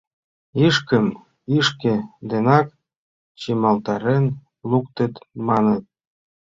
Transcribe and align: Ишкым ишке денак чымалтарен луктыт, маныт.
Ишкым 0.65 1.05
ишке 1.57 1.93
денак 2.29 2.67
чымалтарен 3.39 4.25
луктыт, 4.69 5.13
маныт. 5.47 5.83